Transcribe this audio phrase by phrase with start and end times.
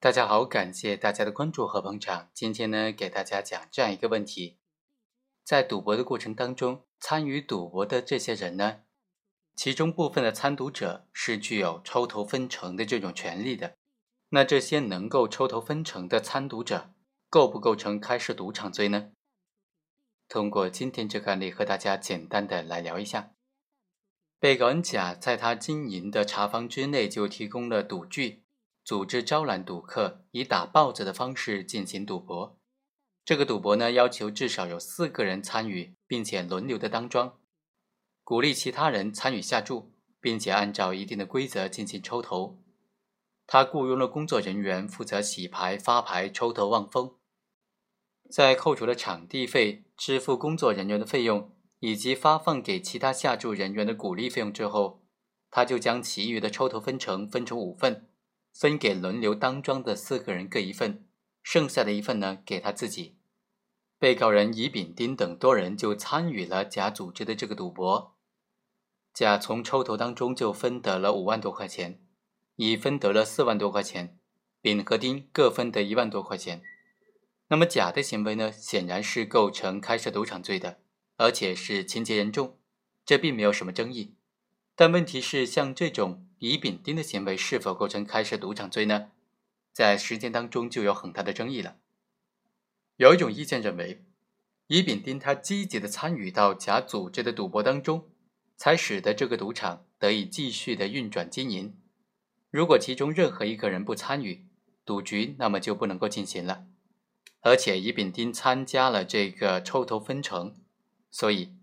[0.00, 2.30] 大家好，感谢大家的关注和捧场。
[2.32, 4.56] 今天呢，给大家讲这样一个问题：
[5.42, 8.82] 在赌博的过程当中，参与赌博的这些人呢，
[9.56, 13.74] 其中部分的参赌者是具有抽头分成的这种权利的。
[14.28, 16.94] 那这些能够抽头分成的参赌者，
[17.28, 19.10] 构不构成开设赌场罪呢？
[20.28, 23.32] 通过今天这个案例，和大家简单的来聊一下。
[24.38, 28.44] 被告人甲在他经营的茶坊之内就提供了赌具。
[28.88, 32.58] 组织招揽赌客，以打豹子的方式进行赌博。
[33.22, 37.38] 这个赌博呢，要求至少有四个人参与，并且轮流的当庄，
[38.24, 39.92] 鼓励其他人参与下注，
[40.22, 42.62] 并且按照一定的规则进行抽头。
[43.46, 47.16] 他雇佣了工作人员负责洗牌、发牌、抽头望风。
[48.30, 55.02] 在扣除了场地费、支付工作人员的费用以及发放给其他下注人员的鼓励费用之后，
[55.50, 58.06] 他就将其余的抽头分成分成五份。
[58.52, 61.06] 分给轮流当庄的四个人各一份，
[61.42, 63.16] 剩下的一份呢给他自己。
[63.98, 68.16] 被告人乙、丙、丁等多人就参与了甲组织的这个赌博。
[69.12, 72.00] 甲从抽头当中就分得了五万多块钱，
[72.56, 74.18] 乙分得了四万多块钱，
[74.60, 76.62] 丙和丁各分得一万多块钱。
[77.48, 80.78] 那么甲的行为呢，显然是构成开设赌场罪的，
[81.16, 82.58] 而且是情节严重，
[83.04, 84.14] 这并没有什么争议。
[84.76, 86.27] 但问题是，像这种。
[86.38, 89.10] 乙、丙、丁的行为是否构成开设赌场罪呢？
[89.72, 91.76] 在实践当中就有很大的争议了。
[92.96, 94.04] 有一种意见认为，
[94.66, 98.08] 乙、丙、丁他积极的参与到甲组织的赌博当中，
[98.56, 101.76] 才使得这个赌场得以继续的运转经营。
[102.50, 104.46] 如果其中任何一个人不参与
[104.84, 106.66] 赌局，那么就不能够进行了。
[107.40, 110.56] 而且乙、丙、丁参加了这个抽头分成，
[111.10, 111.54] 所以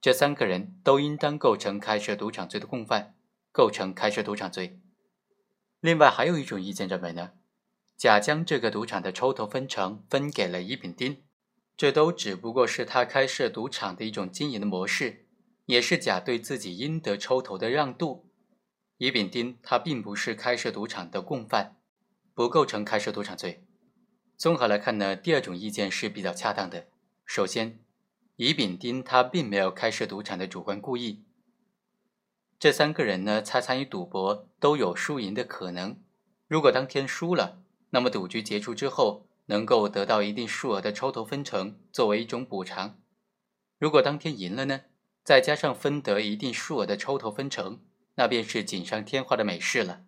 [0.00, 3.15] 这三个人都应当构成开设赌场罪的共犯。
[3.56, 4.78] 构成开设赌场罪。
[5.80, 7.30] 另外，还有一种意见认为呢，
[7.96, 11.22] 甲将这个赌场的抽头分成分给了乙、丙、丁，
[11.74, 15.24] 这都只不过是他开设赌场的一种经营的模式，
[15.64, 18.30] 也是甲对自己应得抽头的让渡。
[18.98, 21.78] 乙、丙、丁他并不是开设赌场的共犯，
[22.34, 23.64] 不构成开设赌场罪。
[24.36, 26.88] 综合来看呢，第二种意见是比较恰当的。
[27.24, 27.80] 首先，
[28.36, 31.24] 乙、丙、丁他并没有开设赌场的主观故意。
[32.58, 36.00] 这三个人呢，他参与赌博都有输赢的可能。
[36.48, 42.96] 如果当天输了，那么赌局结束之后能够得到一定数额的抽头分成作为一种补偿；
[43.78, 44.82] 如果当天赢了呢，
[45.22, 47.80] 再加上分得一定数额的抽头分成，
[48.14, 50.04] 那便是锦上添花的美事了。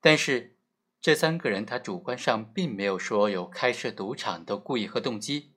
[0.00, 0.56] 但是
[1.00, 5.52] 这三个人他主观上并没有说有开设赌场的故意和动机，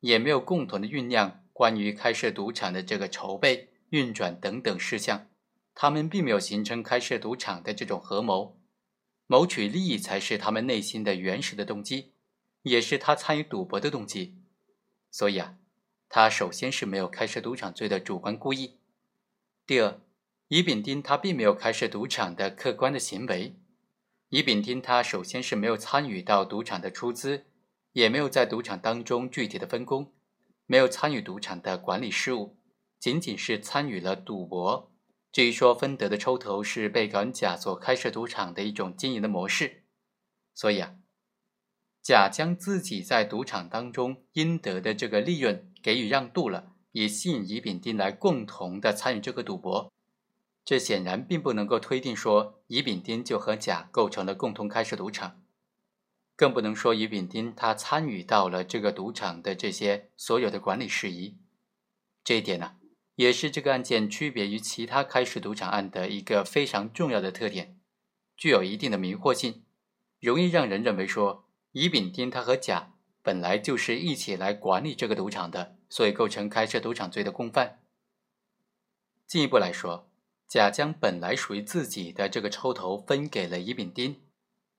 [0.00, 5.28] 也没有共同的酝酿关于开设赌场的这个筹备、运转等等事项。
[5.78, 8.58] 他们并没有形成开设赌场的这种合谋，
[9.26, 12.12] 谋取利益才是他们内心的原始的动机，
[12.62, 14.38] 也是他参与赌博的动机。
[15.10, 15.58] 所以啊，
[16.08, 18.78] 他首先是没有开设赌场罪的主观故意。
[19.66, 20.00] 第二，
[20.48, 23.54] 乙丙丁他并没有开设赌场的客观的行为。
[24.30, 27.44] 乙丙丁他首先是没有参与到赌场的出资，
[27.92, 30.10] 也没有在赌场当中具体的分工，
[30.64, 32.56] 没有参与赌场的管理事务，
[32.98, 34.90] 仅仅是参与了赌博。
[35.36, 39.84] 至于说分得的抽头是被告人甲所开设赌场的一种经营的模式，
[40.54, 40.94] 所以啊，
[42.00, 49.92] 甲将自己在赌场当中应得的这个利润给予让渡了，以吸引乙丙丁来共同的参与这个赌博，
[50.64, 55.42] 这显然并不能够推定说乙丙丁就和甲构成了共同开设赌场，
[56.34, 61.36] 更不能说乙丙丁他参与到了这个赌场的这些所有的管理事宜，
[62.24, 62.76] 这一点呢。
[63.16, 67.78] 也是这个案件区别于其他开设赌场案的一个非常重要的特点，
[68.36, 69.64] 具有一定的迷惑性，
[70.20, 77.80] 容易让人认为说乙、丙、丁他和甲本来就是一起来管理这个赌场的，所以构成开设赌场罪的共犯。
[79.26, 80.10] 进一步来说，
[80.46, 84.20] 甲将本来属于自己的这个抽头分给了乙、丙、丁，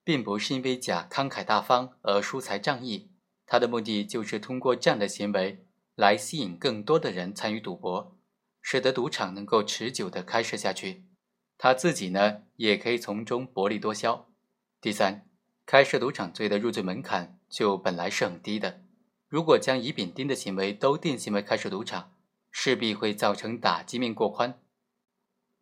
[0.04, 3.10] 并不是因为甲慷慨大方而疏财仗义，
[3.48, 8.17] 他的目的就是通过这样的行为来吸引更多的人参与赌博。
[8.70, 11.06] 使得赌场能够持久的开设下去，
[11.58, 14.28] 他自己呢也可以从中薄利多销。
[14.82, 15.26] 第三，
[15.66, 18.82] 开设赌场罪的入罪门槛就本来是很低的，
[19.30, 22.12] 如果将乙、丙、丁的行为都定性为开设赌场，
[22.52, 24.60] 势必会造成打击面过宽。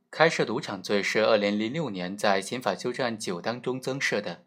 [0.09, 4.45] 开设赌场罪是二零零六年在刑法修正案九当中增设的，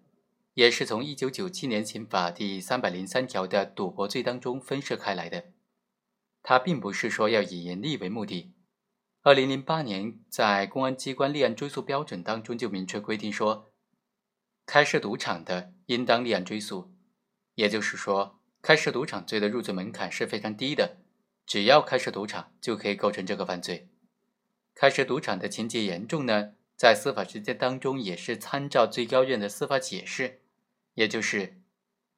[0.54, 5.44] 也是从一九九七年刑法第三百零三条的赌博罪当中分设开来的。
[6.42, 8.54] 它并不是说要以盈利为目的。
[9.22, 13.72] 二零零八年在公安机关立案追诉标准当中就明确规定说，
[14.64, 16.94] 开设赌场的应当立案追诉。
[17.54, 20.98] 也就是说，开设赌场罪的入罪门槛是非常低的，
[21.44, 23.90] 只要开设赌场就可以构成这个犯罪。
[24.74, 30.42] 开设赌场的情节严重呢，在司法实践当中也是参照最高院的司法解释，
[30.94, 31.60] 也就是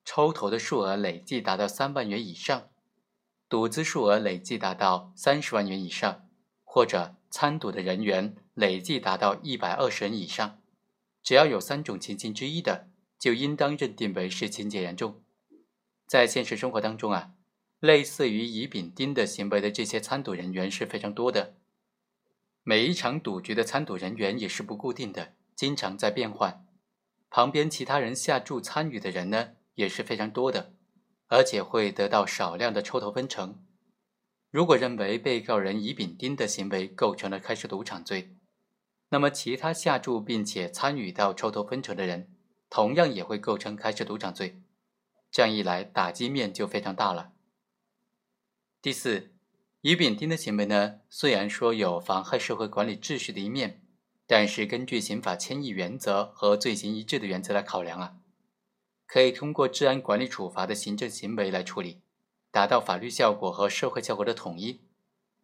[0.05, 2.69] 抽头的数额累计达到三万元以上，
[3.51, 6.29] 赌资数额累计达到三十万元以上，
[6.63, 10.63] 或者参赌的人员累计达到一百二十人以上。
[11.21, 12.89] 只要有三种情形之一的，
[13.19, 15.21] 就应当认定为是情节严重。
[16.07, 17.33] 在现实生活当中啊，
[17.81, 21.57] 类似于乙、丙、丁的行为的这些参赌人员是非常多的。
[22.63, 26.65] 每一场赌局的参赌人员也是不固定的，经常在变换。
[27.29, 30.73] 旁边其他人下注参与的人呢，也是非常多的，
[31.31, 33.65] 而且会得到少量的抽头分成。
[34.51, 38.37] 如果认为被告人乙、丙、丁的行为构成了开设赌场罪，
[39.11, 42.29] 那么，其他下注并且参与到抽头分成的人，
[42.69, 44.61] 同样也会构成开设赌场罪。
[45.31, 47.33] 这样一来，打击面就非常大了。
[48.83, 49.33] 第四，
[49.83, 53.83] 乙丙丁的行为呢，虽然说有妨害社会管理秩序的一面，
[54.27, 58.17] 但是根据刑法迁移原则和罪行一致的原则来考量啊，
[59.13, 62.01] 可以通过治安管理处罚的行政行为来处理，
[62.53, 64.83] 达到法律效果和社会效果的统一，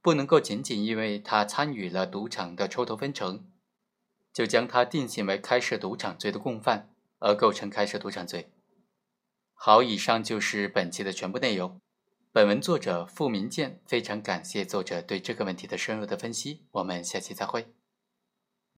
[0.00, 3.44] 不能够仅仅因为他参与了赌场的抽头分成。
[4.32, 8.52] 就将他定性为开设赌场罪的共犯，而构成开设赌场罪。
[9.52, 11.80] 好，以上就是本期的全部内容。
[12.30, 16.66] 本文作者付明建非常感谢作者对这个问题的深入的分析。
[16.70, 17.75] 我们下期再会。